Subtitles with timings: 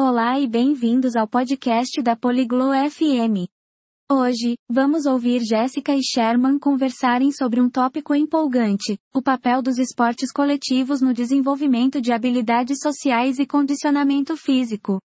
[0.00, 3.50] Olá e bem-vindos ao podcast da Poliglo FM.
[4.08, 10.30] Hoje, vamos ouvir Jéssica e Sherman conversarem sobre um tópico empolgante: o papel dos esportes
[10.30, 15.00] coletivos no desenvolvimento de habilidades sociais e condicionamento físico.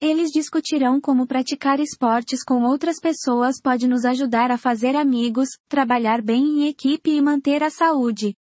[0.00, 6.20] Eles discutirão como praticar esportes com outras pessoas pode nos ajudar a fazer amigos, trabalhar
[6.20, 8.34] bem em equipe e manter a saúde.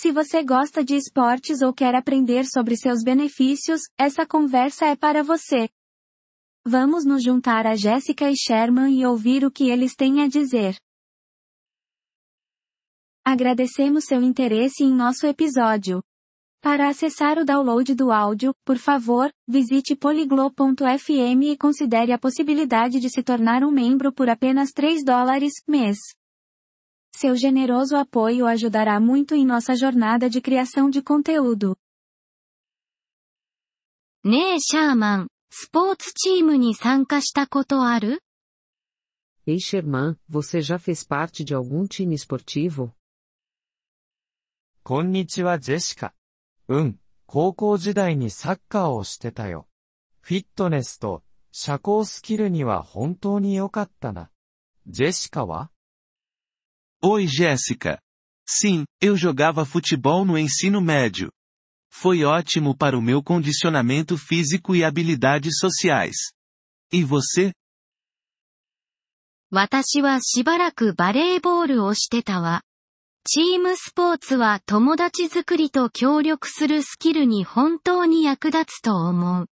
[0.00, 5.24] Se você gosta de esportes ou quer aprender sobre seus benefícios, essa conversa é para
[5.24, 5.68] você.
[6.64, 10.76] Vamos nos juntar a Jéssica e Sherman e ouvir o que eles têm a dizer.
[13.24, 16.00] Agradecemos seu interesse em nosso episódio.
[16.60, 23.10] Para acessar o download do áudio, por favor, visite poliglo.fm e considere a possibilidade de
[23.10, 25.98] se tornar um membro por apenas 3 dólares mês.
[27.14, 31.76] Seu generoso apoio ajudará muito em nossa jornada de criação de conteúdo.
[34.24, 38.20] ねえシャーマン、スポーツチームに参加したことある
[39.46, 42.90] Ei Sherman, você já fez parte de algum time esportivo?
[44.82, 46.12] こんにちはジェシカ。
[46.68, 49.66] うん、高校時代にサッカーをしてたよ。
[50.20, 54.30] フィットネスと社交スキルには本当に良かったな。
[54.86, 55.70] ジェシカは
[57.03, 57.99] Oi Jéssica.
[58.47, 61.31] Sim, eu jogava futebol no ensino médio.
[61.91, 66.15] Foi ótimo para o meu condicionamento físico e habilidades sociais.
[66.91, 67.53] E você?
[69.51, 72.63] 私はしばらくバレーボールをしてたわ。
[73.25, 79.45] チームスポーツは友達作りと協力するスキルに本当に役立つと思う。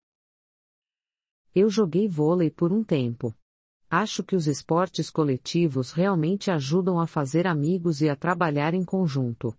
[1.54, 3.34] Eu joguei vôlei por um tempo.
[3.94, 9.56] Acho que os esportes coletivos realmente ajudam a fazer amigos e a trabalhar em conjunto.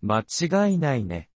[0.00, 1.28] 間違いないね。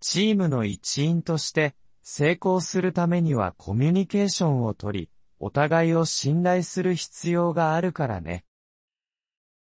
[0.00, 8.44] チームの一員として成功するためにはコミュニケーションをとり、お互いを信頼する必要があるからね。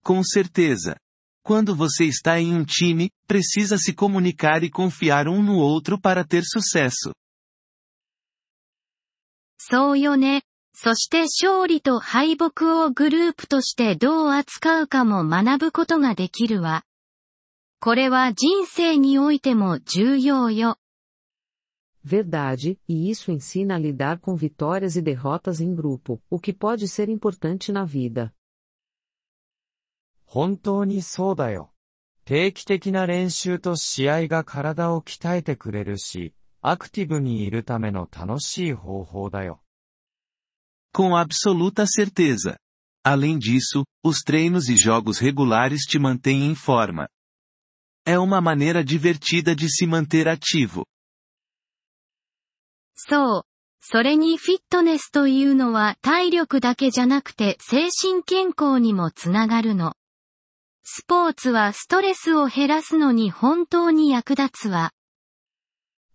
[0.05, 0.97] Com certeza.
[1.45, 6.25] Quando você está em um time, precisa se comunicar e confiar um no outro para
[6.25, 7.15] ter sucesso.
[9.59, 10.43] そうよね。
[10.80, 16.84] そして勝利と敗北をグループとしてどう扱うかも学ぶことができるわ。
[17.80, 20.78] これは人生においても重要よ。
[22.06, 27.10] Verdade, e isso ensina a lidar com vitórias e derrotas em grupo, o que pode ser
[27.10, 28.32] importante na vida.
[30.26, 31.74] 本当にそうだよ。
[32.24, 39.60] 定期的な練習と試合が体を鍛えてくれるし、アクティブにいるための楽しい方法だよ。
[40.97, 42.57] Com absoluta certeza.
[43.05, 47.09] Além disso, os treinos e jogos regulares te mantêm em forma.
[48.07, 50.85] É uma maneira divertida de se manter ativo.
[52.95, 53.43] そう。
[53.81, 59.95] それにフィットネスというのは体力だけじゃなくて精神健康にもつながるの。
[60.85, 64.93] スポーツはストレスを減らすのに本当に役立つわ。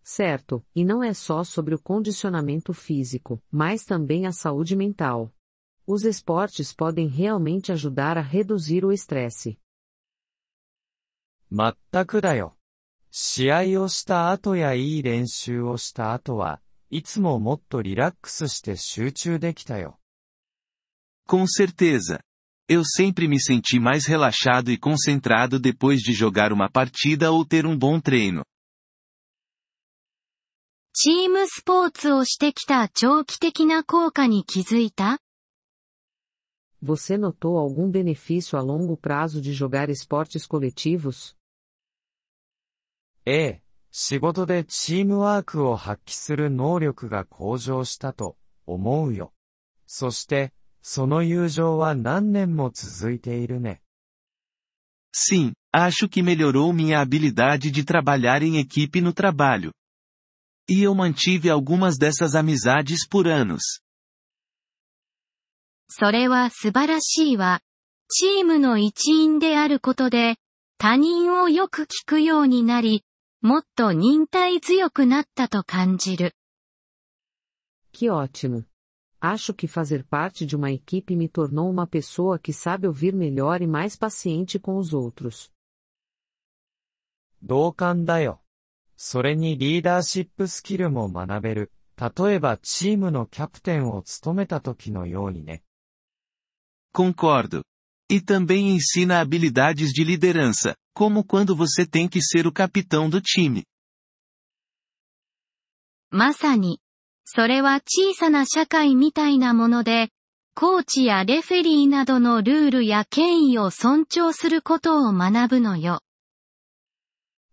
[0.04, 5.34] Certo, e não é só sobre o condicionamento físico, mas também a saúde mental.
[5.86, 9.60] Os esportes podem realmente ajudar a reduzir o estresse.
[11.50, 12.58] まったくだよ。
[13.12, 20.00] 試合をした後やいい練習をした後は、いつももっとリラックスして集中できたよ。
[21.28, 22.22] Com certeza.
[22.70, 27.66] Eu sempre me senti mais relaxado e concentrado depois de jogar uma partida ou ter
[27.66, 28.44] um bom treino.
[30.95, 35.21] チームスポーツをしてきた長期的な効果に気づいた
[36.83, 41.35] Você notou algum benefício a longo prazo de jogar esportes coletivos?
[43.25, 48.37] ええ、仕事でチームワークを発揮する能力が向上したと
[48.67, 49.33] 思うよ。
[49.87, 53.81] そして、その友情は何年も続いているね。
[55.15, 59.73] Sim, acho que melhorou minha habilidade de trabalhar em equipe no trabalho.
[60.70, 63.82] E eu mantive algumas dessas amizades por anos.
[65.90, 67.62] それは素晴らしいわ。
[68.10, 70.38] チームの一員であることで、
[70.78, 73.04] 他人をよく聞くようになり、
[73.42, 76.36] もっと忍耐強くなったと感じる。
[77.92, 78.66] Que ótimo!
[79.20, 83.62] Acho que fazer parte de uma equipe me tornou uma pessoa que sabe ouvir melhor
[83.62, 85.52] e mais paciente com os outros.
[87.42, 88.42] 同感だよ。
[89.05, 91.73] それにリーダーシップスキルも学べる。
[91.97, 95.65] 例えばチームのキャプテンを務めた時のようにね。
[96.95, 97.65] Concordo.
[98.09, 103.21] E também ensina habilidades de liderança, como quando você tem que ser o capitão do
[103.21, 103.65] time.
[106.13, 106.81] まさに。
[107.25, 110.11] それは小さな社会みたいなもので、
[110.55, 116.03] コーチやレフェリーなどのルールや権威を尊重することを学ぶのよ。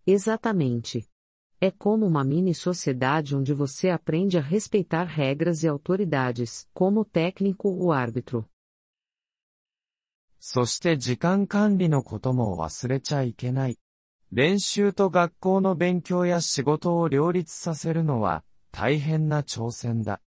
[0.05, 1.09] Exatamente.
[1.60, 7.04] É como uma mini sociedade onde você aprende a respeitar regras e autoridades, como o
[7.04, 8.46] técnico ou árbitro.
[10.46, 13.78] そして時間管理のことも忘れちゃいけない。
[14.30, 20.20] 練習と学校の勉強や仕事を両立させるのは大変な挑戦だ。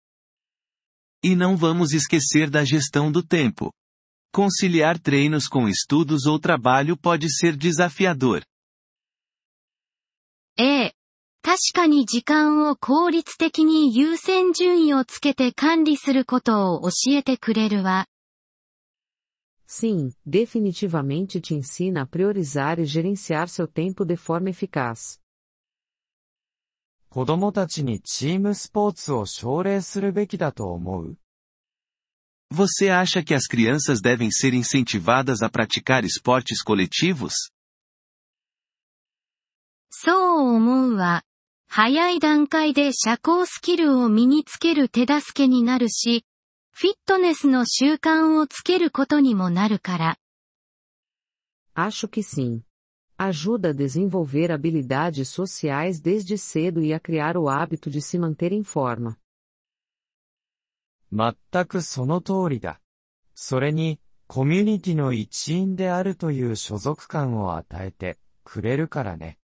[1.23, 3.75] E não vamos esquecer da gestão do tempo.
[4.33, 8.43] Conciliar treinos com estudos ou trabalho pode ser desafiador.
[10.57, 10.97] ええ。
[11.44, 18.06] 確かに時間を効率的に優先順位をつけて管理することを教えてくれるわ。
[19.68, 25.20] Sim, definitivamente te ensina a priorizar e gerenciar seu tempo de forma eficaz.
[27.10, 31.18] 子供たちにチームスポーツを奨励するべきだと思う
[32.54, 37.52] Você acha que as crianças devem ser incentivadas a praticar esportes coletivos?
[39.90, 41.24] そう思うわ。
[41.74, 46.26] 早い段階で社交スキルを身につける手助けになるし、
[46.74, 50.18] フィットネスの習慣をつけることにもなるから。
[51.74, 52.60] Acho que sim.
[53.18, 58.52] Ajuda a desenvolver habilidades sociais desde cedo e a criar o hábito de se manter
[58.52, 59.16] em forma.
[61.14, 62.82] 全くその通りだ。
[63.34, 69.38] それに、コミュニティの一員であるという所属感を与えてくれるからね。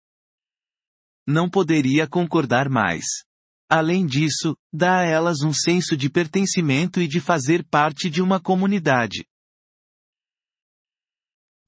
[1.26, 3.04] Não poderia concordar mais.
[3.69, 8.40] Além disso, dá a elas um senso de pertencimento e de fazer parte de uma
[8.40, 9.26] comunidade.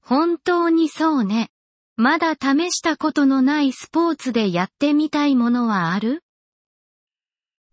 [0.01, 1.49] 本当にそうね。
[1.97, 6.21] まだ試したことのないスポーツでやってみたいものはある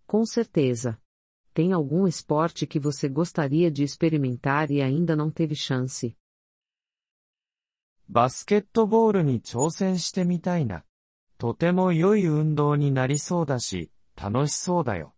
[0.06, 0.98] Com certeza.
[1.52, 6.16] Tem algum esporte que você gostaria de experimentar e ainda não teve chance?
[8.08, 10.84] バスケットボールに挑戦してみたいな。
[11.38, 15.14] とても良い運動になりそうだし、楽しそうだよ。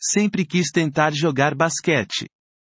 [0.00, 2.28] Sempre quis tentar jogar basquete.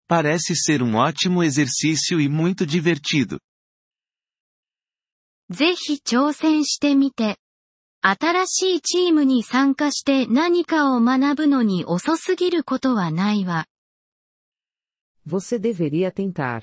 [0.09, 3.39] Parece ser um ótimo exercício e muito divertido.
[5.51, 7.39] ぜひ挑戦してみて。
[8.01, 13.67] 新しいチームに参加して何かを学ぶのに遅すぎることはないわ。
[15.27, 16.63] Você deveria tentar.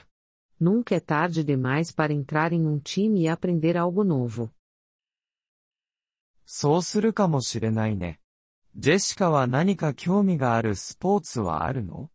[0.59, 4.49] Nunca é tarde demais para entrar em um time e aprender algo novo.
[6.52, 8.18] そうするかもしれないね。
[8.74, 12.10] ジェシカは何か興味があるスポーツはあるの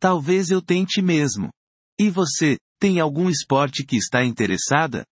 [0.00, 1.50] Talvez eu tente mesmo.
[1.98, 5.04] E você, tem algum esporte que está interessada?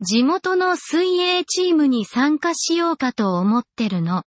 [0.00, 4.24] 地元の水泳チームに参加しようかと思ってるの。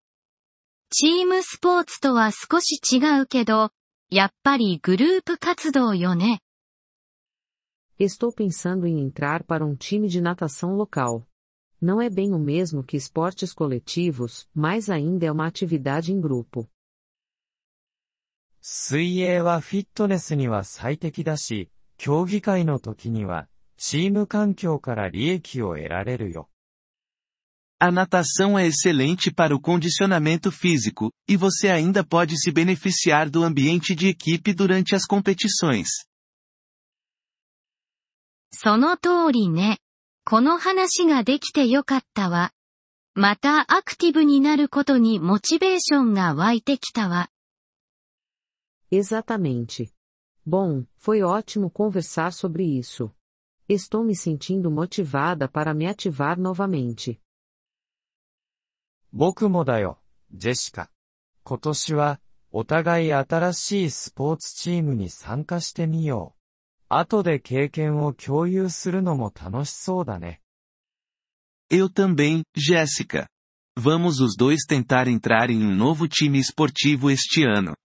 [0.91, 3.71] チームスポーツとは少し違うけど、
[4.09, 6.41] やっぱりグループ活動よね。
[7.99, 11.30] Estou pensando em entrar para um time de natação local.
[11.82, 16.70] Não é bem o mesmo que esportes coletivos, mas ainda é uma atividade em grupo.
[18.62, 23.48] 水泳はフィットネスには最適だし、競技会の時には
[23.78, 26.50] チーム環境から利益を得られるよ。
[27.78, 33.94] A natação é excelente para o condicionamento físico, e você ainda pode se beneficiar do ambiente
[33.94, 36.08] de equipe durante as competições.
[38.52, 39.80] その通りね。
[40.31, 42.53] この話ができてよかったわ。
[43.15, 47.31] またアクティブになることにモチベーションが湧いてきたわ。
[48.93, 49.91] Exatamente.
[50.49, 53.11] Bom, foi ótimo conversar sobre isso.
[53.69, 57.19] Estou me sentindo motivada para me ativar novamente.
[59.13, 59.99] 僕もだよ、
[60.33, 60.93] ジェシカ。
[61.43, 62.21] 今年は、
[62.53, 66.40] お互い新しいスポーツチームに参加してみよう。
[66.90, 70.42] 後で経験を共有するのも楽しそうだね。
[71.70, 73.28] Eu também, Jéssica.
[73.78, 77.76] Vamos os dois tentar entrar em um novo time esportivo este ano.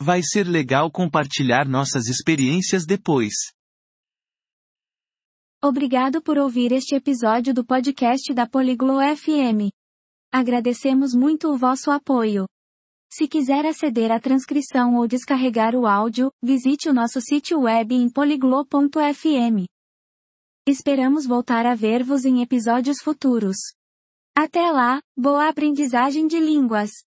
[0.00, 3.32] Vai ser legal compartilhar nossas experiências depois.
[5.64, 9.70] Obrigado por ouvir este episódio do podcast da Poliglo FM.
[10.32, 12.46] Agradecemos muito o vosso apoio.
[13.09, 18.09] Se quiser aceder à transcrição ou descarregar o áudio, visite o nosso sítio web em
[18.09, 19.65] poliglo.fm.
[20.67, 23.55] Esperamos voltar a ver-vos em episódios futuros.
[24.35, 27.06] Até lá, boa aprendizagem de línguas!